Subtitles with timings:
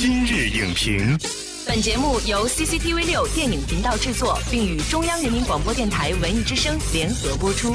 [0.00, 1.18] 今日影评，
[1.66, 7.74] 本节目由 CCTV 六电影频道制作，并与中央人民广播电台文艺之声联合播出。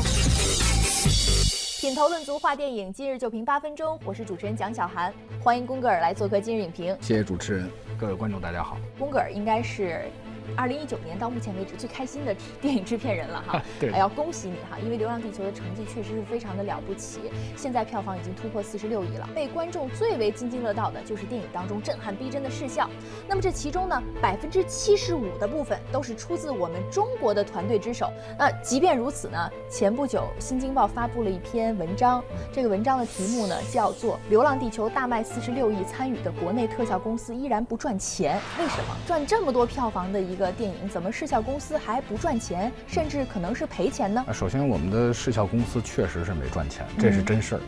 [1.82, 4.00] 品头论足话电影，今日就评八分钟。
[4.06, 5.14] 我是主持人蒋小涵，
[5.44, 6.98] 欢迎宫格尔来做客今日影评。
[7.02, 7.70] 谢谢主持人，
[8.00, 8.78] 各位观众，大家好。
[8.98, 10.10] 宫格尔应该是。
[10.56, 17.20] 二零一九年到目前为止最开心的电影制片人了哈， 对，要恭喜你哈，因为《流浪地球》的成绩确实是非常的了不起，
[17.56, 19.28] 现在票房已经突破四十六亿了。
[19.34, 22.90] 被观众最为津津乐道的就是电影当中震撼逼真的视效。
[23.28, 28.12] 那么这其中呢，百分之七十五的部分都是出自我们中国的团队之手。
[28.38, 38.96] 那即便如此呢，前不久《新京报》发布了一篇文章，这个文章的题目呢叫做《流浪地球》大卖四十六亿，参与的国内特效公司依然不赚钱，为什么？
[39.08, 44.26] 赚这么多票房的一个电影，怎么视效公司还不赚钱，甚至可能是赔钱呢？
[44.34, 47.62] 首先，我们的视效公司确实是没赚钱，这是真事儿，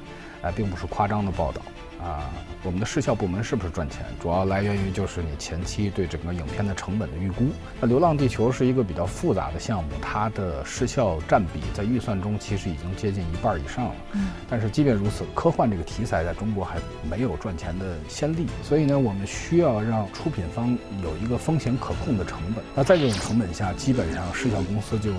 [0.47, 1.61] 啊，并不是夸张的报道。
[2.01, 2.29] 啊，
[2.63, 7.47] 我们的视效部门是不是赚钱，主要来源于就是你前期对整个影片的成本的预估。
[7.79, 13.95] 那《流浪地球》是一个比较复杂的项目，它的视效占比在预算中其实已经接近一半以上了。
[14.11, 16.77] 嗯，但是即便如此，科幻这个题材在中国还
[17.09, 22.63] 没有赚钱的先例，所以呢，我们需要让出品方有一个风险可控的成本。
[22.75, 25.11] 那在这种成本下，基本上视效公司就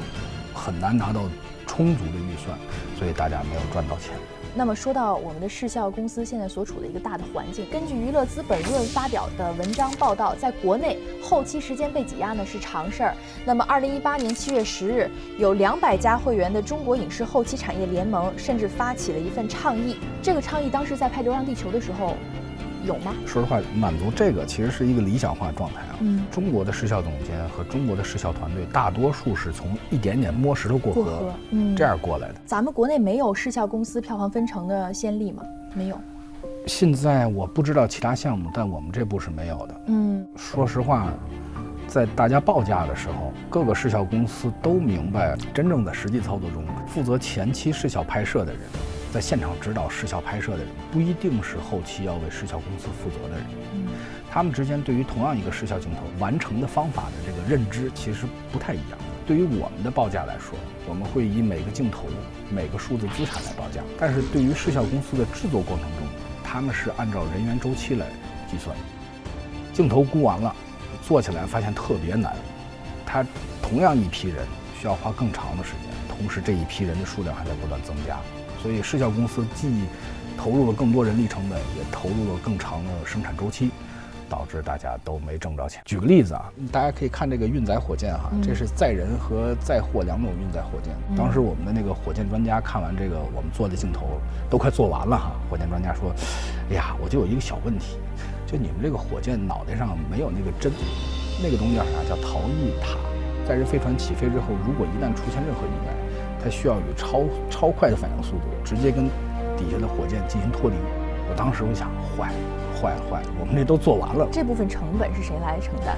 [0.55, 1.23] 很难拿到
[1.67, 2.57] 充足的预算，
[2.99, 4.13] 所以大家没有赚到钱。
[4.59, 13.15] 那么说到我们的视效公司现在所处的一个大的环境，根据娱乐资本论发表的文章报道，在国内后期时间被挤压呢是常事儿。
[13.45, 19.99] 那么，二零一八年七月十日，有两百家会员的中国影视后期产业联盟甚至发起了一份倡议。
[20.23, 22.15] 这个倡议当时在拍《流浪地球》的时候。
[22.87, 23.13] 有吗？
[23.27, 25.97] 说实话，满足这个其实是一个理想化状态啊。
[26.01, 32.35] 嗯，中国的视效总监和中国的视效团队，大多数是从一点点摸石头过河，嗯，这样过来的。
[32.47, 35.43] 咱们国内没有视效公司票房分成的先例吗？
[35.75, 35.99] 没有。
[36.67, 39.81] 现在我不知道其他项目，但我们这部是没有的。
[39.87, 41.13] 嗯，说实话，
[41.87, 48.63] 在大家报价的时候，各个视效公司都明白，真正的实际操作中负责前期视效拍摄的人。
[49.17, 53.47] 在现场指导视效拍摄的人，不一定是后期要为视效公司负责的人。
[53.73, 53.87] 嗯，
[54.31, 58.99] 他们之间对于同样一个视效镜头完成的方法的这个认知其实不太一样。
[59.27, 62.05] 对于我们的报价来说，我们会以每个镜头、
[62.51, 66.07] 每个数字资产来报价；但是对于视效公司的制作过程中，
[66.45, 68.05] 他们是按照人员周期来
[68.51, 68.77] 计算。
[69.73, 70.55] 镜头估完了，
[71.09, 72.37] 做起来发现特别难，
[73.07, 73.25] 他
[73.63, 74.47] 同样一批人
[74.79, 78.19] 需要花更长的时间，同时这一批人的数量还在不断增加。
[78.63, 79.85] 所以，视效公司既
[80.37, 83.71] 投入了更多人力成本，也投入了更长的生产周期，
[84.29, 85.81] 导致大家都没挣着钱。
[85.85, 90.93] 举个例子啊，大家可以看这个运载火箭哈，这是载人和载货两种运载火箭。
[91.17, 94.19] 当时我们的那个火箭专家看完这个我们做的镜头，
[94.51, 95.31] 都快做完了哈。
[95.49, 96.13] 火箭专家说
[96.71, 97.99] ：“哎呀，我就有一个小问题，
[98.47, 100.73] 就你们这个火箭脑袋上没有那个针，
[101.41, 101.91] 那个东西叫啥？
[102.09, 102.99] 叫逃逸塔。
[103.47, 105.93] 载人飞船起飞之后，如果一旦出现任何意外。”
[106.47, 109.07] 它需要以超超快的反应速度，直接跟
[109.57, 110.77] 底下的火箭进行脱离。
[111.29, 112.31] 我当时我想，坏，
[112.81, 114.29] 坏，坏，我们这都做完了。
[114.31, 115.97] 这部分成本是谁来承担？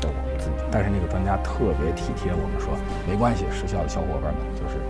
[0.00, 0.64] 就我们自己。
[0.72, 2.72] 但是那个专家特别体贴，我们说
[3.06, 4.80] 没关系，失效的小伙伴们就是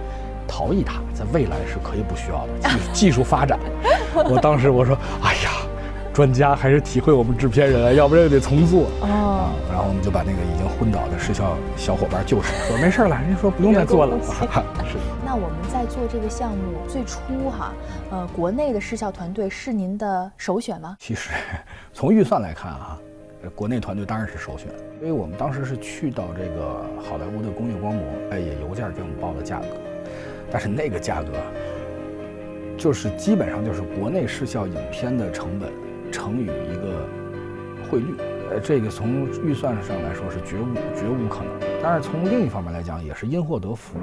[0.46, 3.58] 逃逸塔，在未来是可以不需要的，技技术发展。
[4.14, 5.50] 我当时我说，哎呀。
[6.12, 9.50] 专家还是体会我们制片人， 要不然又得重做啊。
[9.68, 14.18] 然后我们就把那个已经昏倒的视效小伙伴救上来，说没事了，人家说不用再做了。
[14.90, 14.98] 是。
[15.24, 17.72] 那我们在做这个项目最初哈，
[18.10, 20.96] 呃，国内的视效团队是您的首选吗？
[20.98, 21.30] 其实，
[21.94, 22.98] 从预算来看啊，
[23.54, 24.66] 国内团队当然是首选，
[25.00, 29.66] 因为我们当时是去到这个好莱坞的工业光魔，哎，也邮件给我们报的价格，
[30.50, 31.28] 但是那个价格，
[32.76, 35.70] 就是基本上就是国内视效影片的成本。
[36.10, 37.06] 乘以一个
[37.88, 38.14] 汇率，
[38.50, 41.52] 呃，这个从预算上来说是绝无绝无可能。
[41.82, 43.98] 但是从另一方面来讲，也是因祸得福。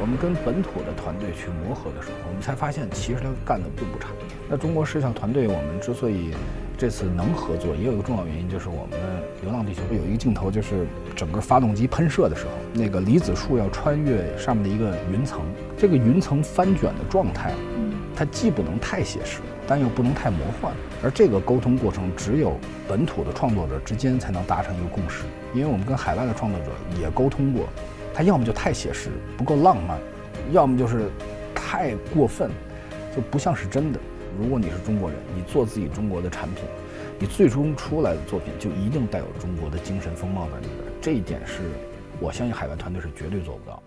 [0.00, 4.08] 我们跟本土的团队去磨合的时候，我们才发现其实他干的并不差。
[4.48, 6.32] 那中国视效团队，我们之所以
[6.78, 8.96] 这次能合作，也有一个重要原因，就是我们的
[9.42, 15.42] 《流浪地球》有一个镜头，就是整个发动机喷射的时候，那个离子束要穿越上面的一个云层，
[15.76, 17.52] 这个云层翻卷的状态，
[18.16, 19.40] 它既不能太写实。
[19.70, 22.58] 但又不能太魔幻，而这个沟通过程只有
[22.88, 25.22] 本土的创作者之间才能达成一个共识。
[25.54, 27.68] 因为我们跟海外的创作者也沟通过，
[28.12, 29.96] 他要么就太写实，不够浪漫，
[30.50, 31.08] 要么就是
[31.54, 32.50] 太过分，
[33.14, 34.00] 就不像是真的。
[34.40, 36.64] 如果你是中国人，你做自己中国的产品，
[37.20, 40.92] 你最终出来的作品就一定带有中国的精神风貌在里边。
[41.00, 41.60] 这一点是
[42.18, 43.80] 我相信海外团队是绝对做不到。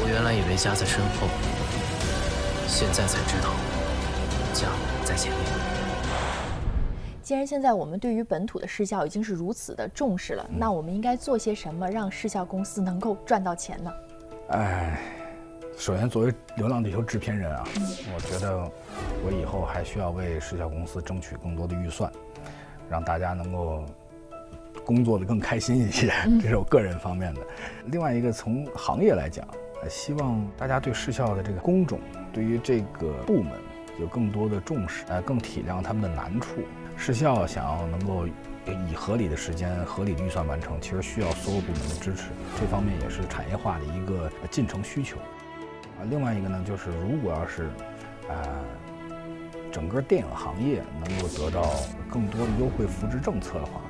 [0.00, 1.26] 我原来以为家在身后，
[2.68, 3.50] 现在才知道
[4.52, 4.68] 家。
[5.04, 5.40] 在前面。
[7.22, 13.92] 既然现在我们对于本土的视效已经是如此的重视了，那我们应该做些什么让视效公司能够赚到钱呢？
[14.48, 14.98] 哎，
[15.76, 17.64] 首先作为《流浪地球》制片人啊，
[18.14, 18.58] 我觉得
[19.22, 22.10] 我以后还需要为视效公司争取更多的预算，
[22.88, 23.84] 让大家能够
[24.86, 26.10] 工作的更开心一些，
[26.40, 27.42] 这是我个人方面的。
[27.88, 29.46] 另外一个从行业来讲，
[29.86, 32.00] 希望大家对视效的这个工种，
[32.32, 33.52] 对于这个部门
[33.98, 36.60] 有更多的重视，呃，更体谅他们的难处。
[36.96, 42.30] 视效想要能够以合理的时间、合理的预算完成，其实需要所有部门的支持。
[42.58, 45.16] 这方面也是产业化的一个进程需求。
[45.16, 47.68] 啊，另外一个呢，就是如果要是，
[48.28, 48.64] 呃，
[49.70, 51.70] 整个电影行业能够得到
[52.10, 53.80] 更多的优惠扶持政策的话，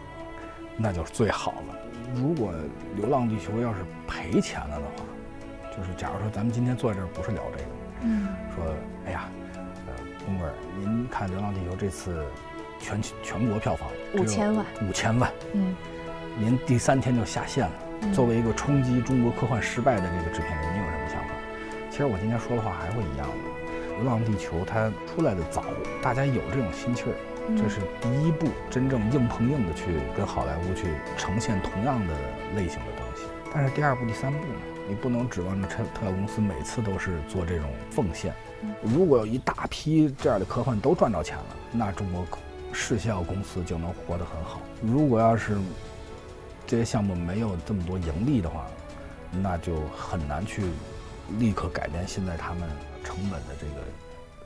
[0.76, 1.76] 那就是最好了。
[2.14, 2.52] 如果
[2.96, 5.04] 《流浪地球》要是赔钱了的话，
[5.76, 7.64] 就是假如说咱们今天坐在这儿不是聊这个，
[8.02, 8.74] 嗯，说，
[9.06, 9.28] 哎呀，
[10.28, 12.24] 呃，公哥，您看《流浪地球》这次。
[12.80, 15.28] 全全国票房五千万，五千万。
[15.52, 15.74] 嗯，
[16.38, 17.72] 您第三天就下线了。
[18.14, 21.30] 作为一个冲击中国科幻失败的这个制片人，你有什么想法？
[21.90, 23.94] 其实我今天说的话还会一样的。
[23.96, 25.64] 《流浪地球》它出来的早，
[26.00, 27.18] 大家有这种心气儿，
[27.56, 30.86] 这是第一部真正硬碰硬的去跟好莱坞去
[31.16, 32.14] 呈现同样的
[32.54, 33.24] 类型的东西。
[33.52, 38.34] 但是第二步、第三步呢，你不能指望着特特效公司每次都是做这种奉献。
[38.82, 42.38] 如果有一大批这样的科幻都赚着钱了，那中国可。
[42.70, 44.60] 视效公司就能活得很好。
[44.82, 45.56] 如果要是
[46.66, 48.66] 这些项目没有这么多盈利的话，
[49.32, 50.62] 那就很难去
[51.38, 52.68] 立刻改变现在他们
[53.02, 53.80] 成本的这个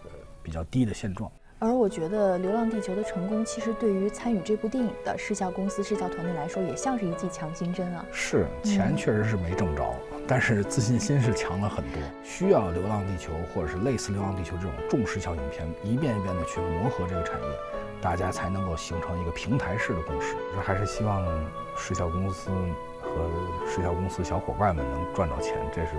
[0.04, 0.10] 呃
[0.40, 1.30] 比较低的现状。
[1.62, 8.04] 而我觉得《流浪地球》的成功，其实对于参与这部电影的视效公司、视效团队来说，也像是一剂强心针啊。
[8.10, 9.94] 是，钱确实是没挣着，
[10.26, 12.02] 但是自信心是强了很多。
[12.24, 17.48] 需要《流浪地球》或者是类似《流浪地球》这种重视效影片，一遍一遍的去磨合这个产业。
[18.00, 20.34] 大家才能够形成一个平台式的共识。
[20.34, 21.24] 我说还是希望
[21.76, 22.50] 视效公司
[23.00, 23.30] 和
[23.68, 25.92] 视效公司小伙伴们能赚到钱，这是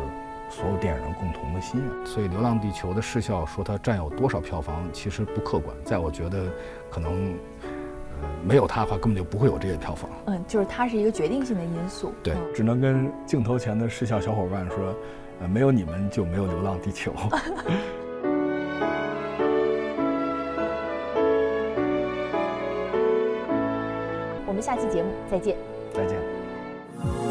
[0.49, 2.05] 所有电影人共同的心愿。
[2.05, 5.75] 所以《流浪地球》的视效说它占有多少票房，其实不客观。
[5.83, 6.45] 在我觉得，
[6.89, 7.33] 可能
[8.21, 10.09] 呃没有它的话，根本就不会有这些票房。
[10.27, 12.13] 嗯，就是它是一个决定性的因素。
[12.21, 14.95] 对，只能跟镜头前的视效小伙伴说，
[15.41, 17.11] 呃，没有你们就没有《流浪地球》。
[24.45, 25.57] 我们下期节目再见，
[25.93, 26.32] 再见。